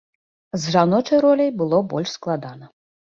[0.61, 2.65] З жаночай роляй было больш складана.